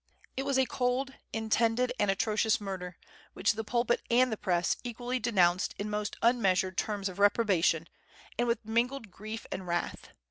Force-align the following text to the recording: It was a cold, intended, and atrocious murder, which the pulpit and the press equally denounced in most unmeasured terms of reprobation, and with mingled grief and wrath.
It 0.35 0.47
was 0.47 0.57
a 0.57 0.65
cold, 0.65 1.13
intended, 1.31 1.93
and 1.99 2.09
atrocious 2.09 2.59
murder, 2.59 2.97
which 3.33 3.53
the 3.53 3.63
pulpit 3.63 4.01
and 4.09 4.31
the 4.31 4.35
press 4.37 4.75
equally 4.83 5.19
denounced 5.19 5.75
in 5.77 5.91
most 5.91 6.15
unmeasured 6.23 6.75
terms 6.75 7.07
of 7.07 7.19
reprobation, 7.19 7.87
and 8.35 8.47
with 8.47 8.65
mingled 8.65 9.11
grief 9.11 9.45
and 9.51 9.67
wrath. 9.67 10.09